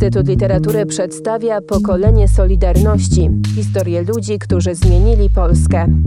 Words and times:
Instytut 0.00 0.28
Literatury 0.28 0.86
przedstawia 0.86 1.60
pokolenie 1.60 2.28
Solidarności 2.28 3.30
historię 3.54 4.02
ludzi, 4.02 4.38
którzy 4.38 4.74
zmienili 4.74 5.30
Polskę. 5.30 6.02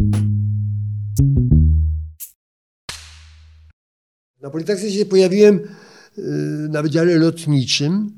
Na 4.42 4.50
Politechnice 4.50 4.92
się 4.92 5.06
pojawiłem 5.06 5.60
y, 5.60 6.21
na 6.70 6.82
Wydziale 6.82 7.18
Lotniczym, 7.18 8.11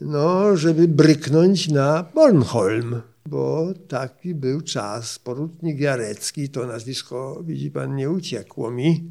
no, 0.00 0.56
żeby 0.56 0.88
bryknąć 0.88 1.68
na 1.68 2.10
Bornholm, 2.14 3.02
bo 3.26 3.68
taki 3.88 4.34
był 4.34 4.60
czas. 4.60 5.18
Porutnik 5.18 5.80
Jarecki, 5.80 6.48
to 6.48 6.66
nazwisko, 6.66 7.42
widzi 7.44 7.70
pan, 7.70 7.96
nie 7.96 8.10
uciekło 8.10 8.70
mi. 8.70 9.10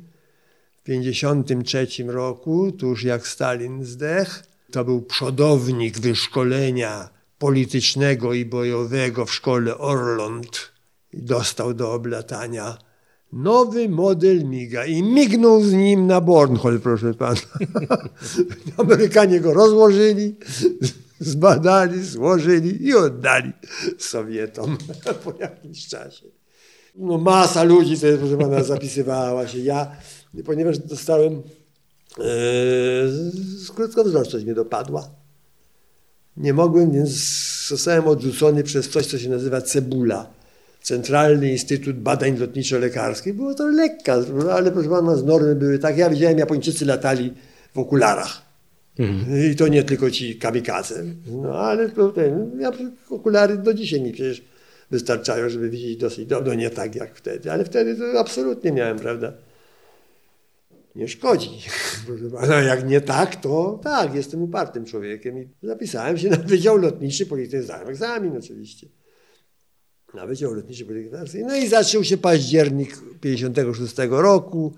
W 0.78 0.84
1953 0.84 2.04
roku, 2.04 2.72
tuż 2.72 3.04
jak 3.04 3.28
Stalin 3.28 3.84
zdechł, 3.84 4.55
to 4.76 4.86
był 4.86 5.02
przodownik 5.02 6.00
wyszkolenia 6.00 7.10
politycznego 7.38 8.34
i 8.34 8.46
bojowego 8.46 9.26
w 9.26 9.34
szkole 9.34 9.78
Orląt 9.78 10.72
dostał 11.14 11.74
do 11.74 11.94
oblatania 11.94 12.78
nowy 13.34 13.90
model 13.90 14.46
miga 14.46 14.86
i 14.86 15.04
mignął 15.04 15.64
z 15.64 15.74
nim 15.74 16.08
na 16.08 16.22
Bornholm, 16.22 16.80
proszę 16.80 17.14
pana. 17.14 17.40
Amerykanie 18.78 19.40
go 19.40 19.54
rozłożyli, 19.54 20.36
zbadali, 21.20 22.04
złożyli 22.04 22.86
i 22.86 22.94
oddali 22.96 23.52
Sowietom 23.98 24.78
po 25.24 25.34
jakimś 25.40 25.88
czasie. 25.88 26.26
No 26.96 27.18
masa 27.18 27.64
ludzi 27.64 27.98
sobie, 27.98 28.18
proszę 28.18 28.38
pana, 28.38 28.64
zapisywała 28.64 29.48
się. 29.48 29.60
Ja, 29.60 29.92
ponieważ 30.46 30.80
dostałem 30.80 31.42
e, 32.20 32.24
krótkowzroczność 33.76 34.46
mnie 34.46 34.54
dopadła. 34.54 35.10
Nie 36.38 36.54
mogłem, 36.54 36.92
więc 36.92 37.10
zostałem 37.68 38.08
odrzucony 38.08 38.64
przez 38.64 38.90
coś, 38.90 39.06
co 39.06 39.20
się 39.20 39.30
nazywa 39.30 39.62
cebula 39.62 40.28
Centralny 40.82 41.52
Instytut 41.52 41.96
Badań 41.96 42.38
Lotniczo-Lekarskich. 42.38 43.34
Było 43.34 43.54
to 43.54 43.68
lekka, 43.68 44.18
ale 44.52 44.72
proszę 44.72 44.90
pana, 44.90 45.16
z 45.16 45.24
normy 45.24 45.56
były 45.56 45.80
tak. 45.80 45.98
Ja 45.98 46.10
widziałem, 46.10 46.38
Japończycy 46.38 46.86
latali 46.86 47.34
w 47.74 47.80
okularach. 47.80 48.42
Mhm. 49.00 49.52
I 49.52 49.56
to 49.56 49.68
nie 49.68 49.84
tylko 49.84 50.12
ci 50.12 50.36
kamikaze. 50.36 51.04
No 51.28 51.60
ale 51.60 51.90
to 51.90 52.10
ten, 52.10 52.52
ja, 52.60 52.72
okulary 53.10 53.58
do 53.58 53.74
dzisiaj 53.74 54.02
mi 54.02 54.12
przecież 54.12 54.42
wystarczają, 54.92 55.50
żeby 55.50 55.70
widzieć 55.70 55.98
dosyć 55.98 56.26
dobrze. 56.26 56.52
No 56.52 56.56
nie 56.56 56.70
tak 56.70 56.96
jak 56.96 57.16
wtedy, 57.16 57.52
ale 57.52 57.66
wtedy 57.66 57.96
to 57.96 58.20
absolutnie 58.20 58.72
miałem, 58.72 59.00
prawda? 59.00 59.34
Nie 60.96 61.08
szkodzi. 61.08 61.50
Pana, 62.40 62.62
jak 62.62 62.90
nie 62.90 63.02
tak, 63.02 63.36
to 63.36 63.80
tak, 63.84 64.16
jestem 64.16 64.42
upartym 64.42 64.86
człowiekiem. 64.86 65.40
I 65.40 65.48
zapisałem 65.64 66.18
się 66.18 66.30
na 66.30 66.38
Wydział 66.38 66.78
Lotniczy 66.78 67.26
Politechniki, 67.26 67.66
zdałem 67.66 67.88
egzamin 67.90 68.38
oczywiście 68.38 68.88
na 70.16 70.26
Wydział 70.26 70.54
Lotniczy 70.54 70.86
Polityki 70.86 71.44
No 71.44 71.56
i 71.56 71.68
zaczął 71.68 72.04
się 72.04 72.18
październik 72.18 72.98
56 73.22 73.96
roku 74.10 74.74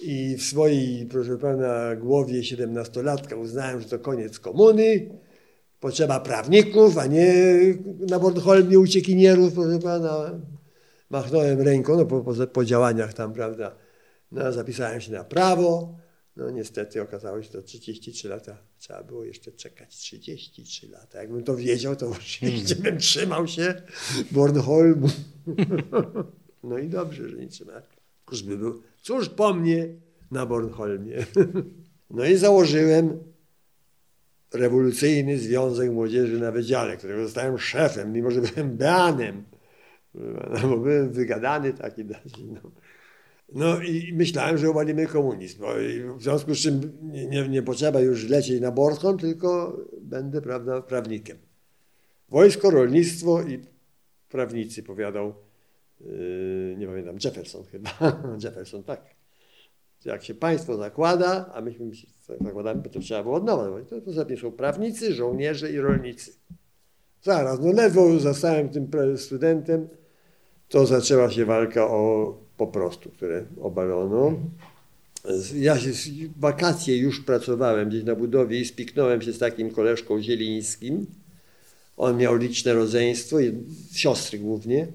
i 0.00 0.36
w 0.36 0.42
swojej, 0.42 1.06
proszę 1.06 1.38
pana, 1.38 1.96
głowie 1.96 2.40
17-latka 2.40 3.40
uznałem, 3.40 3.80
że 3.80 3.88
to 3.88 3.98
koniec 3.98 4.38
komuny, 4.38 5.10
potrzeba 5.80 6.20
prawników, 6.20 6.98
a 6.98 7.06
nie 7.06 7.34
na 8.08 8.18
Bornholmie 8.18 8.78
uciekinierów, 8.78 9.52
proszę 9.52 9.78
pana. 9.78 10.40
Machnąłem 11.10 11.60
ręką, 11.60 11.96
no 11.96 12.06
po, 12.06 12.20
po, 12.20 12.46
po 12.46 12.64
działaniach 12.64 13.14
tam, 13.14 13.32
prawda, 13.32 13.76
no, 14.32 14.52
zapisałem 14.52 15.00
się 15.00 15.12
na 15.12 15.24
prawo, 15.24 15.98
no 16.36 16.50
niestety 16.50 17.02
okazało 17.02 17.42
się 17.42 17.50
to 17.50 17.62
33 17.62 18.28
lata. 18.28 18.58
Trzeba 18.78 19.02
było 19.02 19.24
jeszcze 19.24 19.52
czekać 19.52 19.96
33 19.96 20.88
lata. 20.88 21.18
Jakbym 21.18 21.44
to 21.44 21.56
wiedział, 21.56 21.96
to 21.96 22.08
oczywiście 22.10 22.76
bym 22.76 22.98
trzymał 22.98 23.46
się 23.46 23.82
Bornholmu. 24.30 25.08
No 26.62 26.78
i 26.78 26.88
dobrze, 26.88 27.28
że 27.28 27.36
nie 27.36 27.48
trzymałem. 27.48 27.82
Cóż 28.30 28.42
by 28.42 28.56
był, 28.56 28.82
cóż 29.02 29.28
po 29.28 29.54
mnie 29.54 29.88
na 30.30 30.46
Bornholmie. 30.46 31.16
No 32.10 32.24
i 32.24 32.36
założyłem 32.36 33.18
rewolucyjny 34.54 35.38
Związek 35.38 35.90
Młodzieży 35.90 36.40
na 36.40 36.52
Wydziale, 36.52 36.96
którego 36.96 37.22
zostałem 37.22 37.58
szefem, 37.58 38.12
mimo 38.12 38.30
że 38.30 38.40
byłem 38.40 38.76
beanem. 38.76 39.44
Bo 40.62 40.78
byłem 40.78 41.12
wygadany 41.12 41.72
taki. 41.72 42.04
No. 42.54 42.70
No 43.52 43.80
i 43.82 44.12
myślałem, 44.12 44.58
że 44.58 44.70
uwalimy 44.70 45.06
komunizm. 45.06 45.64
w 46.16 46.22
związku 46.22 46.54
z 46.54 46.58
czym 46.58 46.98
nie, 47.02 47.48
nie, 47.48 47.62
potrzeba 47.62 48.00
już 48.00 48.28
lecieć 48.28 48.60
na 48.60 48.72
Bornholm, 48.72 49.18
tylko 49.18 49.76
będę 50.02 50.42
prawda, 50.42 50.82
prawnikiem. 50.82 51.38
Wojsko, 52.28 52.70
rolnictwo 52.70 53.42
i 53.42 53.60
prawnicy, 54.28 54.82
powiadał, 54.82 55.34
yy, 56.00 56.74
nie 56.78 56.86
pamiętam, 56.86 57.16
Jefferson 57.24 57.64
chyba. 57.64 57.90
Jefferson, 58.44 58.82
tak. 58.82 59.14
Jak 60.04 60.24
się 60.24 60.34
państwo 60.34 60.76
zakłada, 60.76 61.50
a 61.54 61.60
myśmy 61.60 61.94
się 61.94 62.06
zakładamy, 62.40 62.82
to 62.82 63.00
trzeba 63.00 63.22
było 63.22 63.34
od 63.34 63.44
nowa, 63.44 63.84
to, 63.84 64.00
to 64.00 64.12
zapiszą 64.12 64.52
prawnicy, 64.52 65.14
żołnierze 65.14 65.72
i 65.72 65.80
rolnicy. 65.80 66.32
Zaraz, 67.22 67.60
no 67.60 67.72
ledwo 67.72 68.18
zostałem 68.18 68.68
tym 68.68 68.90
studentem, 69.16 69.88
to 70.68 70.86
zaczęła 70.86 71.30
się 71.30 71.44
walka 71.44 71.86
o 71.86 72.34
po 72.60 72.66
prostu, 72.66 73.10
które 73.10 73.44
obalono. 73.60 74.32
Ja 75.54 75.78
się, 75.78 75.90
wakacje 76.36 76.96
już 76.96 77.20
pracowałem 77.20 77.88
gdzieś 77.88 78.04
na 78.04 78.14
budowie 78.14 78.60
i 78.60 78.64
spiknąłem 78.64 79.22
się 79.22 79.32
z 79.32 79.38
takim 79.38 79.70
koleżką 79.70 80.22
Zielińskim. 80.22 81.06
On 81.96 82.16
miał 82.16 82.36
liczne 82.36 82.72
rodzeństwo, 82.72 83.36
siostry 83.92 84.38
głównie. 84.38 84.86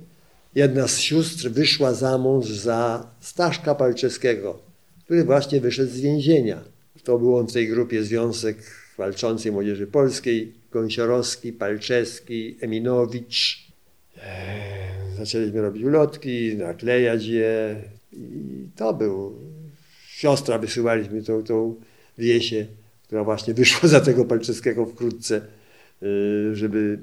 Jedna 0.55 0.87
z 0.87 0.99
sióstr 0.99 1.49
wyszła 1.49 1.93
za 1.93 2.17
mąż 2.17 2.45
za 2.45 3.07
Staszka 3.19 3.75
Palczewskiego, 3.75 4.59
który 5.05 5.23
właśnie 5.23 5.61
wyszedł 5.61 5.91
z 5.91 5.99
więzienia. 5.99 6.61
To 7.03 7.19
był 7.19 7.37
on 7.37 7.47
w 7.47 7.53
tej 7.53 7.67
grupie 7.67 8.03
Związek 8.03 8.57
Walczącej 8.97 9.51
Młodzieży 9.51 9.87
Polskiej, 9.87 10.53
Gąsiorowski, 10.71 11.53
Palczewski, 11.53 12.57
Eminowicz. 12.61 13.67
Eee 14.17 14.84
zaczęliśmy 15.17 15.61
robić 15.61 15.83
ulotki, 15.83 16.57
naklejać 16.57 17.25
je 17.25 17.75
i 18.13 18.67
to 18.75 18.93
był, 18.93 19.39
siostra 20.07 20.59
wysyłaliśmy 20.59 21.23
tą, 21.23 21.43
tą 21.43 21.75
wiesię, 22.17 22.67
która 23.03 23.23
właśnie 23.23 23.53
wyszła 23.53 23.89
za 23.89 24.01
tego 24.01 24.25
Palczewskiego 24.25 24.85
wkrótce, 24.85 25.41
y, 26.03 26.55
żeby 26.55 26.99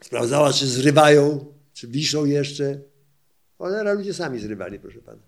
sprawdzała, 0.00 0.52
czy 0.52 0.66
zrywają, 0.66 1.44
czy 1.72 1.88
wiszą 1.88 2.24
jeszcze. 2.24 2.80
Cholera, 3.58 3.92
ludzie 3.92 4.14
sami 4.14 4.38
zrywali, 4.38 4.78
proszę 4.78 4.98
pana. 4.98 5.22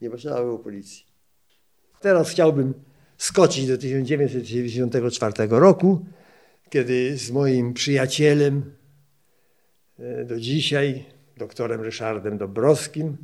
Nie 0.00 0.10
potrzeba 0.10 0.40
było 0.40 0.58
policji. 0.58 1.04
Teraz 2.00 2.30
chciałbym 2.30 2.74
skoczyć 3.18 3.66
do 3.66 3.78
1994 3.78 5.34
roku, 5.48 6.06
kiedy 6.70 7.18
z 7.18 7.30
moim 7.30 7.74
przyjacielem 7.74 8.74
y, 10.00 10.24
do 10.24 10.40
dzisiaj 10.40 11.13
doktorem 11.36 11.80
Ryszardem 11.80 12.38
Dobrowskim, 12.38 13.16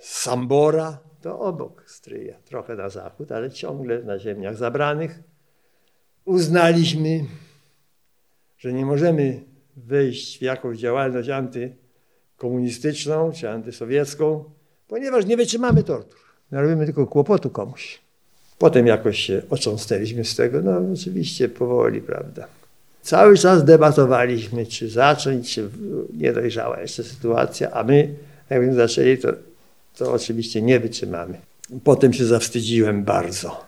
Sambora, 0.00 0.98
to 1.22 1.40
obok 1.40 1.84
Stryja, 1.86 2.36
trochę 2.44 2.76
na 2.76 2.88
zachód, 2.88 3.32
ale 3.32 3.50
ciągle 3.50 4.02
na 4.02 4.18
ziemiach 4.18 4.56
zabranych. 4.56 5.22
Uznaliśmy, 6.24 7.24
że 8.58 8.72
nie 8.72 8.86
możemy 8.86 9.44
wejść 9.76 10.38
w 10.38 10.42
jakąś 10.42 10.78
działalność 10.78 11.28
antykomunistyczną 11.28 13.32
czy 13.32 13.50
antysowiecką, 13.50 14.44
ponieważ 14.88 15.26
nie 15.26 15.36
wytrzymamy 15.36 15.82
tortur. 15.82 16.20
Narobimy 16.50 16.86
tylko 16.86 17.06
kłopotu 17.06 17.50
komuś. 17.50 18.00
Potem 18.58 18.86
jakoś 18.86 19.18
się 19.18 19.42
ocząstęliśmy 19.50 20.24
z 20.24 20.36
tego, 20.36 20.62
no 20.62 20.92
oczywiście 20.92 21.48
powoli, 21.48 22.00
prawda. 22.00 22.48
Cały 23.06 23.38
czas 23.38 23.64
debatowaliśmy, 23.64 24.66
czy 24.66 24.90
zacząć, 24.90 25.54
czy 25.54 25.70
nie 26.12 26.32
dojrzała 26.32 26.80
jeszcze 26.80 27.04
sytuacja, 27.04 27.70
a 27.70 27.84
my, 27.84 28.14
jakbyśmy 28.50 28.74
zaczęli, 28.74 29.18
to, 29.18 29.28
to 29.96 30.12
oczywiście 30.12 30.62
nie 30.62 30.80
wytrzymamy. 30.80 31.40
Potem 31.84 32.12
się 32.12 32.24
zawstydziłem 32.24 33.04
bardzo, 33.04 33.64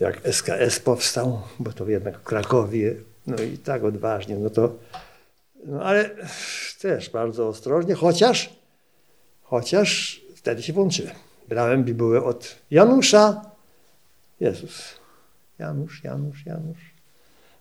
jak 0.00 0.20
SKS 0.32 0.80
powstał, 0.80 1.42
bo 1.58 1.72
to 1.72 1.88
jednak 1.88 2.18
w 2.18 2.22
Krakowie, 2.22 2.94
no 3.26 3.42
i 3.42 3.58
tak 3.58 3.84
odważnie, 3.84 4.36
no 4.36 4.50
to, 4.50 4.74
no 5.66 5.82
ale 5.82 6.10
też 6.80 7.10
bardzo 7.10 7.48
ostrożnie, 7.48 7.94
chociaż, 7.94 8.50
chociaż 9.42 10.20
wtedy 10.36 10.62
się 10.62 10.72
włączyłem. 10.72 11.14
Brałem 11.48 11.84
bibułę 11.84 12.24
od 12.24 12.54
Janusza, 12.70 13.44
Jezus, 14.40 14.94
Janusz, 15.58 16.04
Janusz, 16.04 16.46
Janusz. 16.46 16.97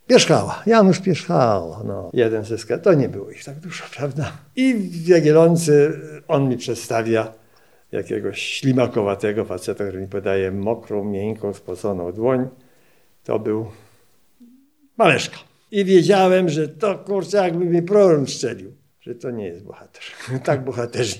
Pierzchała, 0.07 0.63
Janusz 0.65 0.99
Pierzchała, 0.99 1.83
no. 1.85 2.09
Jeden 2.13 2.43
zyska, 2.43 2.77
to 2.77 2.93
nie 2.93 3.09
było 3.09 3.31
ich 3.31 3.43
tak 3.43 3.59
dużo, 3.59 3.83
prawda? 3.97 4.31
I 4.55 4.73
w 4.73 5.07
Jagiellonce 5.07 5.91
on 6.27 6.49
mi 6.49 6.57
przedstawia 6.57 7.33
jakiegoś 7.91 8.41
ślimakowatego 8.41 9.45
faceta, 9.45 9.83
który 9.83 10.01
mi 10.01 10.07
podaje 10.07 10.51
mokrą, 10.51 11.03
miękką, 11.03 11.53
spoconą 11.53 12.11
dłoń. 12.11 12.47
To 13.23 13.39
był 13.39 13.67
Maleszka. 14.97 15.37
I 15.71 15.85
wiedziałem, 15.85 16.49
że 16.49 16.67
to 16.67 16.97
kurczę 16.97 17.37
jakby 17.37 17.65
mi 17.65 17.81
prorun 17.81 18.27
strzelił, 18.27 18.73
że 19.01 19.15
to 19.15 19.31
nie 19.31 19.45
jest 19.45 19.63
bohater. 19.63 20.01
tak 20.43 20.63
bohaterzy. 20.63 21.17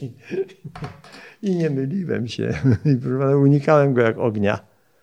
I 1.42 1.56
nie 1.56 1.70
myliłem 1.70 2.28
się. 2.28 2.54
I 2.86 3.08
unikałem 3.36 3.94
go 3.94 4.02
jak 4.02 4.18
ognia. 4.18 4.60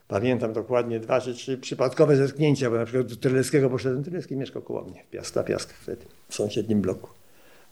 Pamiętam 0.08 0.52
dokładnie 0.52 1.00
dwa 1.00 1.20
czy 1.20 1.34
trzy 1.34 1.58
przypadkowe 1.58 2.16
zetknięcia, 2.16 2.70
bo 2.70 2.76
na 2.76 2.84
przykład 2.84 3.06
do 3.06 3.16
Tyleckiego 3.16 3.70
poszedłem, 3.70 4.04
Tylecki 4.04 4.36
mieszkał 4.36 4.62
koło 4.62 4.82
mnie, 4.82 5.02
w 5.02 5.10
Piast, 5.10 5.36
na 5.36 5.42
Piaskach 5.42 5.76
wtedy, 5.76 6.04
w 6.28 6.34
sąsiednim 6.34 6.80
bloku. 6.80 7.10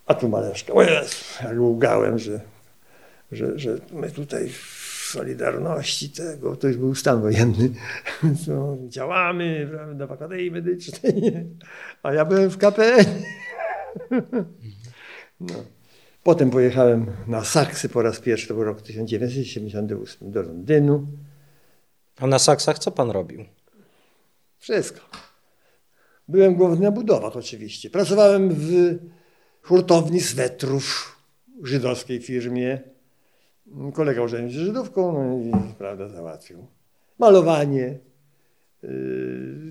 A 0.06 0.14
tu 0.14 0.28
Maleszka. 0.28 0.72
O 0.72 0.82
Jezu, 0.82 1.24
jak 1.44 1.58
ługałem, 1.58 2.18
że, 2.18 2.40
że, 3.32 3.58
że 3.58 3.78
my 3.92 4.10
tutaj 4.10 4.48
w 4.48 4.82
Solidarności 5.10 6.10
tego, 6.10 6.56
to 6.56 6.68
już 6.68 6.76
był 6.76 6.94
stan 6.94 7.20
wojenny, 7.20 7.70
co, 8.46 8.76
działamy 8.88 9.68
prawda, 9.70 10.06
w 10.06 10.12
Akademii 10.12 10.50
Medycznej, 10.50 11.46
a 12.02 12.12
ja 12.12 12.24
byłem 12.24 12.50
w 12.50 12.58
KPN. 12.58 13.04
No. 15.40 15.54
Potem 16.22 16.50
pojechałem 16.50 17.06
na 17.26 17.44
Saksy 17.44 17.88
po 17.88 18.02
raz 18.02 18.20
pierwszy, 18.20 18.48
to 18.48 18.54
był 18.54 18.64
rok 18.64 18.82
1978, 18.82 20.32
do 20.32 20.42
Londynu. 20.42 21.06
A 22.20 22.26
na 22.26 22.38
saksach 22.38 22.78
co 22.78 22.90
pan 22.90 23.10
robił? 23.10 23.44
Wszystko. 24.58 25.00
Byłem 26.28 26.54
główny 26.54 26.80
na 26.84 26.90
budowach 26.90 27.36
oczywiście. 27.36 27.90
Pracowałem 27.90 28.50
w 28.54 28.98
hurtowni 29.62 30.20
swetrów, 30.20 31.16
żydowskiej 31.62 32.20
firmie. 32.20 32.80
Kolega 33.94 34.22
urzędził 34.22 34.60
się 34.60 34.66
Żydówką, 34.66 35.12
no 35.12 35.38
i 35.38 35.74
prawda, 35.78 36.08
załatwił. 36.08 36.66
Malowanie, 37.18 37.98
yy, 38.82 38.90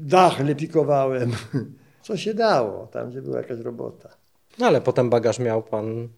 dach 0.01 0.39
lepikowałem. 0.39 1.31
Co 2.03 2.17
się 2.17 2.33
dało, 2.33 2.87
tam 2.87 3.09
gdzie 3.09 3.21
była 3.21 3.37
jakaś 3.37 3.59
robota. 3.59 4.09
No 4.59 4.67
ale 4.67 4.81
potem 4.81 5.09
bagaż 5.09 5.39
miał 5.39 5.63
pan 5.63 6.09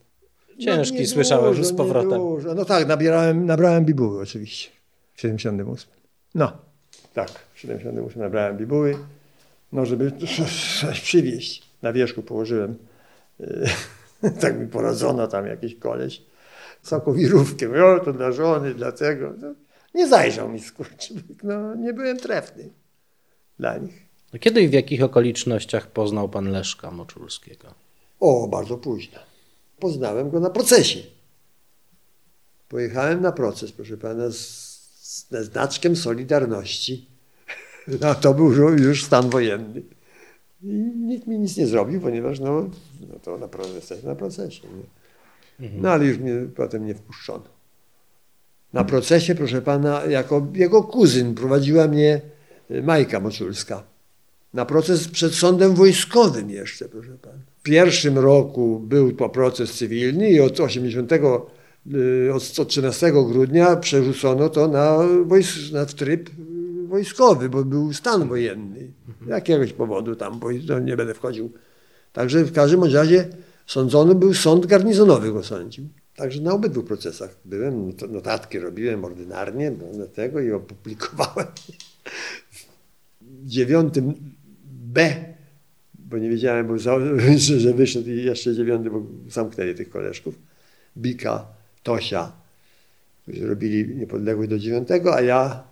ciężki, 0.58 1.00
No, 1.00 1.06
słyszałem, 1.06 1.54
dużo, 1.54 1.64
z 1.64 1.72
powrotem. 1.72 2.20
No 2.56 2.64
tak, 2.64 2.88
nabierałem, 2.88 3.46
nabrałem 3.46 3.84
bibuły 3.84 4.22
oczywiście 4.22 4.70
w 5.14 5.20
78. 5.20 5.90
No, 6.34 6.52
tak, 7.14 7.30
w 7.54 7.58
78 7.58 8.22
nabrałem 8.22 8.56
bibuły, 8.56 8.98
no 9.72 9.86
żeby 9.86 10.12
coś 10.80 11.00
przywieźć. 11.00 11.62
Na 11.82 11.92
wierzchu 11.92 12.22
położyłem, 12.22 12.76
e, 13.40 14.30
tak 14.40 14.58
mi 14.60 14.66
poradzono 14.66 15.26
tam 15.26 15.46
jakiś 15.46 15.74
koleś, 15.74 16.22
sokowirówkę, 16.82 17.68
mówię, 17.68 17.86
o 17.86 18.00
to 18.00 18.12
dla 18.12 18.32
żony, 18.32 18.74
dla 18.74 18.92
tego. 18.92 19.32
No, 19.40 19.54
nie 19.94 20.08
zajrzał 20.08 20.48
mi 20.48 20.60
skurczybyk, 20.60 21.42
no 21.42 21.74
nie 21.74 21.92
byłem 21.92 22.16
trefny 22.16 22.70
dla 23.58 23.78
nich. 23.78 24.04
No 24.32 24.38
Kiedy 24.38 24.62
i 24.62 24.68
w 24.68 24.72
jakich 24.72 25.02
okolicznościach 25.02 25.86
poznał 25.86 26.28
pan 26.28 26.50
Leszka 26.50 26.90
Moczulskiego? 26.90 27.74
O, 28.20 28.48
bardzo 28.48 28.76
późno. 28.76 29.18
Poznałem 29.78 30.30
go 30.30 30.40
na 30.40 30.50
procesie. 30.50 31.00
Pojechałem 32.68 33.20
na 33.20 33.32
proces, 33.32 33.72
proszę 33.72 33.96
pana, 33.96 34.30
z 34.30 34.63
ze 35.04 35.44
znaczkiem 35.44 35.96
Solidarności. 35.96 37.06
No, 38.00 38.14
to 38.14 38.34
był 38.34 38.52
już- 38.76 39.04
stan 39.04 39.30
wojenny. 39.30 39.82
I 40.62 40.66
nikt 40.96 41.26
mi 41.26 41.38
nic 41.38 41.56
nie 41.56 41.66
zrobił, 41.66 42.00
ponieważ 42.00 42.40
no, 42.40 42.70
no 43.08 43.18
to 43.22 43.38
na 43.38 43.48
procesie, 43.48 44.06
na 44.06 44.14
procesie. 44.14 44.68
Nie? 44.68 45.70
No 45.80 45.90
ale 45.90 46.04
już 46.04 46.18
mnie 46.18 46.32
potem 46.56 46.86
nie 46.86 46.94
wpuszczono. 46.94 47.44
Na 48.72 48.84
procesie, 48.84 49.34
proszę 49.34 49.62
pana, 49.62 50.04
jako 50.04 50.46
jego 50.54 50.82
kuzyn 50.82 51.34
prowadziła 51.34 51.88
mnie 51.88 52.20
y, 52.70 52.82
Majka 52.82 53.20
Moculska. 53.20 53.82
Na 54.54 54.64
proces 54.64 55.08
przed 55.08 55.34
sądem 55.34 55.74
wojskowym 55.74 56.50
jeszcze, 56.50 56.88
proszę 56.88 57.18
pana. 57.22 57.38
W 57.58 57.62
pierwszym 57.62 58.18
roku 58.18 58.80
był 58.80 59.12
to 59.12 59.28
proces 59.28 59.72
cywilny 59.72 60.30
i 60.30 60.40
od 60.40 60.60
80, 60.60 61.12
y, 61.12 61.18
od 62.34 62.58
od 62.58 62.68
13 62.68 63.12
grudnia 63.12 63.76
przerzucono 63.76 64.48
to 64.48 64.68
na, 64.68 64.98
wojs- 65.26 65.72
na 65.72 65.86
tryb 65.86 66.28
y, 66.28 66.86
wojskowy, 66.86 67.48
bo 67.48 67.64
był 67.64 67.92
stan 67.92 68.28
wojenny. 68.28 68.92
Z 69.26 69.28
jakiegoś 69.28 69.72
powodu 69.72 70.16
tam, 70.16 70.38
bo 70.38 70.48
to 70.68 70.78
nie 70.78 70.96
będę 70.96 71.14
wchodził. 71.14 71.52
Także 72.12 72.44
w 72.44 72.52
każdym 72.52 72.84
razie 72.84 73.28
sądzony 73.66 74.14
był 74.14 74.34
sąd 74.34 74.66
garnizonowy 74.66 75.32
go 75.32 75.42
sądził. 75.42 75.88
Także 76.16 76.40
na 76.40 76.52
obydwu 76.52 76.82
procesach 76.82 77.36
byłem, 77.44 77.86
not- 77.86 78.10
notatki 78.10 78.58
robiłem 78.58 79.04
ordynarnie 79.04 79.70
no, 79.70 79.98
do 79.98 80.06
tego 80.06 80.40
i 80.40 80.52
opublikowałem. 80.52 81.46
W 83.20 83.46
dziewiątym 83.46 84.14
B, 84.64 85.14
bo 85.94 86.18
nie 86.18 86.30
wiedziałem, 86.30 86.66
bo 86.66 86.78
za, 86.78 86.96
że, 87.36 87.58
że 87.60 87.72
wyszedł 87.74 88.10
i 88.10 88.24
jeszcze 88.24 88.54
dziewiąty, 88.54 88.90
bo 88.90 89.02
zamknęli 89.28 89.74
tych 89.74 89.90
koleżków. 89.90 90.34
Bika, 90.96 91.46
Tosia, 91.84 92.32
którzy 93.22 93.46
robili 93.46 93.96
niepodległość 93.96 94.50
do 94.50 94.58
dziewiątego, 94.58 95.14
a 95.14 95.20
ja 95.20 95.64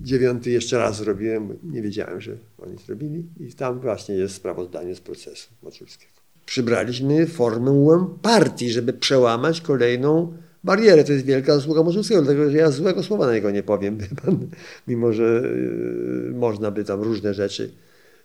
dziewiąty 0.00 0.50
jeszcze 0.50 0.78
raz 0.78 0.96
zrobiłem, 0.96 1.58
nie 1.62 1.82
wiedziałem, 1.82 2.20
że 2.20 2.36
oni 2.58 2.78
zrobili 2.86 3.24
i 3.40 3.52
tam 3.52 3.80
właśnie 3.80 4.14
jest 4.14 4.34
sprawozdanie 4.34 4.94
z 4.94 5.00
procesu 5.00 5.48
Moczulskiego. 5.62 6.12
Przybraliśmy 6.46 7.26
formę 7.26 8.14
partii, 8.22 8.70
żeby 8.70 8.92
przełamać 8.92 9.60
kolejną 9.60 10.32
barierę. 10.64 11.04
To 11.04 11.12
jest 11.12 11.24
wielka 11.24 11.54
zasługa 11.54 11.82
Moczulskiego, 11.82 12.22
dlatego 12.22 12.50
że 12.50 12.56
ja 12.56 12.70
złego 12.70 13.02
słowa 13.02 13.26
na 13.26 13.34
niego 13.34 13.50
nie 13.50 13.62
powiem, 13.62 13.98
mimo 14.88 15.12
że 15.12 15.42
y, 15.44 16.32
można 16.34 16.70
by 16.70 16.84
tam 16.84 17.02
różne 17.02 17.34
rzeczy 17.34 17.70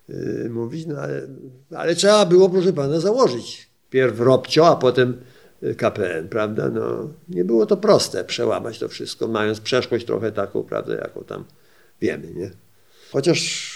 y, 0.10 0.50
mówić, 0.50 0.86
no 0.86 0.96
ale, 0.98 1.28
ale 1.76 1.96
trzeba 1.96 2.26
było, 2.26 2.50
proszę 2.50 2.74
pana, 2.74 3.00
założyć. 3.00 3.70
Pierw 3.90 4.20
Robcio, 4.20 4.68
a 4.68 4.76
potem 4.76 5.18
KPN, 5.78 6.30
prawda? 6.30 6.70
No, 6.70 7.10
nie 7.30 7.46
było 7.46 7.66
to 7.66 7.78
proste 7.78 8.24
przełamać 8.24 8.80
to 8.80 8.90
wszystko, 8.90 9.28
mając 9.28 9.60
przeszłość 9.60 10.06
trochę 10.06 10.32
taką, 10.32 10.64
prawda, 10.64 10.96
jaką 10.96 11.24
tam 11.24 11.46
wiemy, 12.02 12.34
nie? 12.34 12.52
Chociaż 13.12 13.70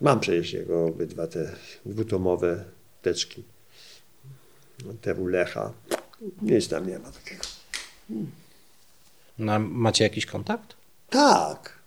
mam 0.00 0.20
przecież 0.20 0.52
jego 0.52 0.84
obydwa 0.84 1.26
te 1.26 1.52
dwutomowe 1.86 2.64
teczki. 3.02 3.42
TW 5.00 5.26
Lecha. 5.26 5.72
Nic 6.42 6.68
tam 6.68 6.88
nie 6.88 6.98
ma 6.98 7.10
takiego. 7.10 7.44
No, 9.38 9.58
macie 9.58 10.04
jakiś 10.04 10.26
kontakt? 10.26 10.76
Tak. 11.10 11.78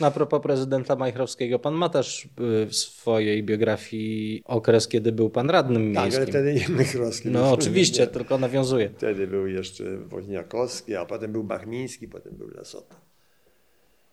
A 0.00 0.10
propos 0.10 0.42
prezydenta 0.42 0.96
Majchrowskiego, 0.96 1.58
pan 1.58 1.74
ma 1.74 1.88
też 1.88 2.24
y, 2.24 2.66
w 2.66 2.74
swojej 2.76 3.42
biografii 3.42 4.42
okres, 4.44 4.88
kiedy 4.88 5.12
był 5.12 5.30
pan 5.30 5.50
radnym 5.50 5.94
Tak, 5.94 6.02
ale 6.02 6.10
miejskim. 6.10 6.26
wtedy 6.26 6.54
nie 6.54 6.68
Mychrowski. 6.68 7.28
No 7.30 7.52
oczywiście, 7.52 8.00
nie. 8.00 8.06
tylko 8.06 8.38
nawiązuje. 8.38 8.90
Wtedy 8.96 9.26
był 9.26 9.46
jeszcze 9.46 9.98
Woźniakowski, 9.98 10.96
a 10.96 11.06
potem 11.06 11.32
był 11.32 11.44
Bachmiński, 11.44 12.08
potem 12.08 12.36
był 12.36 12.48
Lasota. 12.48 12.96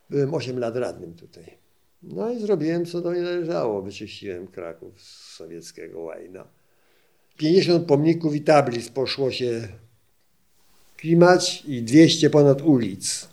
Byłem 0.09 0.33
8 0.33 0.59
lat 0.59 0.75
radnym 0.75 1.13
tutaj. 1.13 1.43
No 2.03 2.31
i 2.31 2.39
zrobiłem, 2.39 2.85
co 2.85 3.01
do 3.01 3.11
mnie 3.11 3.21
należało. 3.21 3.81
Wyczyściłem 3.81 4.47
Kraków 4.47 5.01
z 5.01 5.35
sowieckiego 5.35 5.99
łajna. 5.99 6.47
50 7.37 7.85
pomników 7.87 8.35
i 8.35 8.41
tablic 8.41 8.89
poszło 8.89 9.31
się 9.31 9.67
klimać 10.97 11.63
i 11.67 11.83
200 11.83 12.29
ponad 12.29 12.61
ulic. 12.61 13.29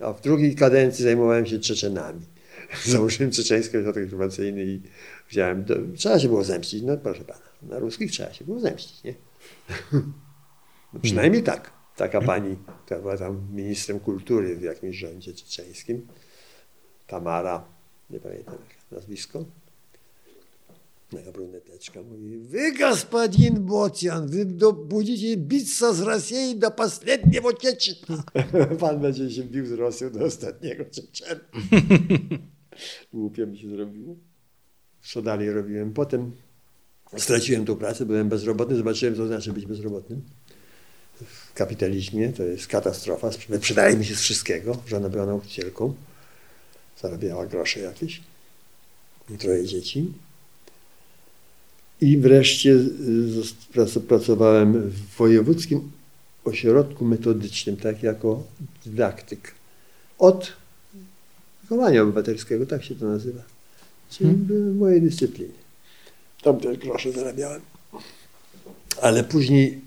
A 0.00 0.12
w 0.12 0.20
drugiej 0.20 0.54
kadencji 0.54 1.04
zajmowałem 1.04 1.46
się 1.46 1.58
Czeczenami. 1.58 2.20
Założyłem 2.86 3.32
Czeczeński 3.32 3.78
Ośrodek 3.78 4.04
Informacyjny 4.04 4.64
i 4.64 4.82
wziąłem... 5.28 5.64
Do... 5.64 5.74
Trzeba 5.96 6.18
się 6.18 6.28
było 6.28 6.44
zemścić, 6.44 6.82
no 6.82 6.96
proszę 6.96 7.24
pana. 7.24 7.40
Na 7.62 7.78
ruskich 7.78 8.10
trzeba 8.10 8.32
się 8.32 8.44
było 8.44 8.60
zemścić, 8.60 9.04
nie? 9.04 9.14
No 10.92 11.00
przynajmniej 11.00 11.42
tak. 11.42 11.72
Taka 11.96 12.20
pani, 12.20 12.56
która 12.84 13.00
była 13.00 13.16
tam 13.16 13.48
ministrem 13.52 14.00
kultury 14.00 14.56
w 14.56 14.62
jakimś 14.62 14.96
rządzie 14.96 15.32
czeczeńskim, 15.34 16.06
Tamara, 17.06 17.64
nie 18.10 18.20
pamiętam 18.20 18.58
nazwisko, 18.90 19.44
taka 21.11 21.31
bruneteczka 21.31 22.01
mówi, 22.01 22.37
wy, 22.37 22.71
господин 22.71 23.65
Bocian, 23.65 24.27
wy 24.27 24.45
do, 24.45 24.73
będziecie 24.73 25.37
bić 25.37 25.77
z 25.77 25.99
Rosji 25.99 26.55
do 26.59 26.71
последнего 26.71 27.53
Czeczna. 27.53 28.23
Pan 28.79 29.01
będzie 29.01 29.31
się 29.31 29.43
bił 29.43 29.65
z 29.65 29.71
Rosją 29.71 30.11
do 30.11 30.25
ostatniego 30.25 30.85
Czeczena. 30.85 31.41
Głupio 33.13 33.47
mi 33.47 33.57
się 33.57 33.69
zrobiło. 33.69 34.15
Co 35.03 35.21
dalej 35.21 35.51
robiłem? 35.51 35.93
Potem 35.93 36.31
straciłem 37.17 37.65
tą 37.65 37.75
pracę, 37.75 38.05
byłem 38.05 38.29
bezrobotny, 38.29 38.75
zobaczyłem, 38.75 39.15
co 39.15 39.27
znaczy 39.27 39.53
być 39.53 39.65
bezrobotnym 39.65 40.21
w 41.25 41.53
kapitalizmie. 41.53 42.33
To 42.33 42.43
jest 42.43 42.67
katastrofa. 42.67 43.29
Wyprzedaje 43.49 43.97
mi 43.97 44.05
się 44.05 44.15
z 44.15 44.21
wszystkiego. 44.21 44.77
Żona 44.87 45.09
była 45.09 45.25
nauczycielką. 45.25 45.93
Zarabiała 47.01 47.45
grosze 47.45 47.79
jakieś. 47.79 48.21
I 49.29 49.37
troje 49.37 49.65
dzieci. 49.65 50.13
i 52.00 52.18
wreszcie 52.18 52.70
y, 52.70 54.00
pracowałem 54.08 54.90
w 54.90 55.16
wojewódzkim 55.16 55.90
ośrodku 56.44 57.04
metodycznym, 57.04 57.76
tak 57.76 58.02
jako 58.02 58.42
dydaktyk. 58.86 59.54
Od 60.18 60.52
wychowania 61.62 62.02
obywatelskiego, 62.02 62.66
tak 62.66 62.84
się 62.84 62.94
to 62.94 63.06
nazywa. 63.06 63.42
Czyli 64.10 64.30
byłem 64.30 64.72
w 64.72 64.76
mojej 64.76 65.02
dyscyplinie. 65.02 65.54
Tam 66.42 66.60
też 66.60 66.78
grosze 66.78 67.12
zarabiałem. 67.12 67.60
Ale 69.02 69.24
później 69.24 69.80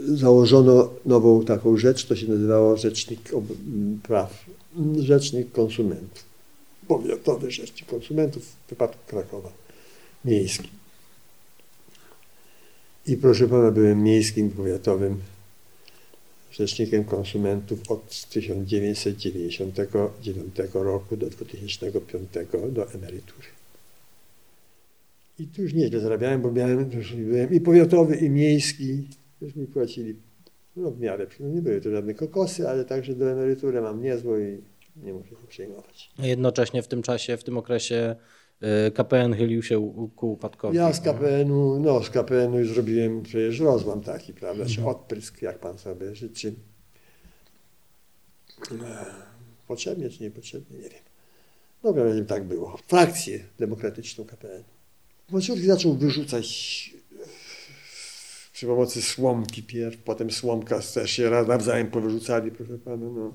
założono 0.00 0.90
nową 1.06 1.44
taką 1.44 1.76
rzecz, 1.76 2.06
to 2.06 2.16
się 2.16 2.28
nazywało 2.28 2.76
Rzecznik 2.76 3.30
Praw, 4.02 4.44
Rzecznik 4.98 5.52
Konsumentów. 5.52 6.24
Powiatowy 6.88 7.50
Rzecznik 7.50 7.90
Konsumentów 7.90 8.42
w 8.66 8.70
wypadku 8.70 8.98
Krakowa, 9.06 9.52
miejski. 10.24 10.68
I 13.06 13.16
proszę 13.16 13.48
pana, 13.48 13.70
byłem 13.70 14.02
miejskim, 14.02 14.50
powiatowym 14.50 15.20
Rzecznikiem 16.52 17.04
Konsumentów 17.04 17.90
od 17.90 18.28
1999 18.28 20.54
roku 20.74 21.16
do 21.16 21.30
2005 21.30 22.28
do 22.70 22.92
emerytury. 22.92 23.46
I 25.38 25.46
tu 25.46 25.62
już 25.62 25.74
nieźle 25.74 26.00
zarabiałem, 26.00 26.42
bo 26.42 26.52
miałem, 26.52 26.90
byłem 27.16 27.54
i 27.54 27.60
powiatowy, 27.60 28.16
i 28.16 28.30
miejski. 28.30 29.08
Już 29.40 29.56
mi 29.56 29.66
płacili 29.66 30.16
no, 30.76 30.90
w 30.90 31.00
miarę. 31.00 31.26
No, 31.40 31.48
nie 31.48 31.62
były 31.62 31.80
to 31.80 31.90
żadne 31.90 32.14
kokosy, 32.14 32.68
ale 32.68 32.84
także 32.84 33.14
do 33.14 33.30
emerytury 33.30 33.80
mam 33.80 34.02
niezłą 34.02 34.38
i 34.38 34.58
nie 35.04 35.12
muszę 35.12 35.30
się 35.30 35.36
przejmować. 35.48 36.10
Jednocześnie 36.18 36.82
w 36.82 36.88
tym 36.88 37.02
czasie, 37.02 37.36
w 37.36 37.44
tym 37.44 37.58
okresie 37.58 38.16
KPN 38.94 39.34
chylił 39.34 39.62
się 39.62 39.92
ku 40.16 40.32
upadkowi. 40.32 40.76
Ja 40.76 40.92
z 40.92 41.00
KPN-u, 41.00 41.80
no 41.80 42.04
z 42.04 42.10
KPN-u 42.10 42.58
już 42.58 42.74
zrobiłem 42.74 43.22
przecież 43.22 43.60
rozłam 43.60 44.00
taki, 44.00 44.34
prawda, 44.34 44.66
czy 44.66 44.86
odprysk, 44.86 45.42
jak 45.42 45.58
pan 45.58 45.78
sobie 45.78 46.14
życzy. 46.14 46.54
Ech, 48.62 49.32
Potrzebnie 49.68 50.10
czy 50.10 50.22
niepotrzebnie, 50.22 50.78
nie 50.78 50.88
wiem. 50.88 51.02
No 51.84 51.94
pewnie 51.94 52.24
tak 52.24 52.44
było. 52.44 52.78
Frakcję 52.86 53.40
demokratyczną 53.58 54.24
KPN. 54.24 54.62
Bolszewik 55.30 55.64
zaczął 55.64 55.94
wyrzucać 55.94 56.46
przy 58.52 58.66
pomocy 58.66 59.02
słomki 59.02 59.62
pierw, 59.62 59.96
potem 60.02 60.30
słomka 60.30 60.80
też 60.94 61.10
się 61.10 61.30
nawzajem 61.30 61.90
powyrzucali, 61.90 62.50
proszę 62.50 62.78
pana, 62.78 63.06
no. 63.06 63.34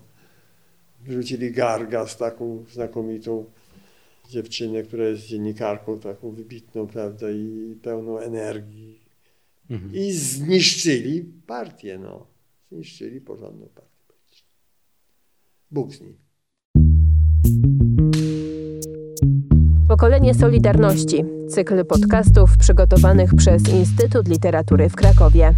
Wyrzucili 1.01 1.51
Gargas, 1.51 2.17
taką 2.17 2.65
znakomitą 2.73 3.45
dziewczynę, 4.27 4.83
która 4.83 5.07
jest 5.07 5.25
dziennikarką 5.25 5.99
taką 5.99 6.31
wybitną, 6.31 6.87
prawda, 6.87 7.31
i 7.31 7.75
pełną 7.81 8.19
energii. 8.19 9.01
Mhm. 9.69 9.95
I 9.95 10.11
zniszczyli 10.11 11.23
partię, 11.47 11.97
no. 11.99 12.27
Zniszczyli 12.71 13.21
porządną 13.21 13.65
partię 13.65 13.97
polityczną. 14.07 14.49
Bóg 15.71 15.93
z 15.93 16.01
nim. 16.01 16.17
Pokolenie 19.87 20.33
Solidarności. 20.33 21.23
Cykl 21.49 21.85
podcastów 21.85 22.57
przygotowanych 22.57 23.35
przez 23.35 23.69
Instytut 23.69 24.27
Literatury 24.27 24.89
w 24.89 24.95
Krakowie. 24.95 25.53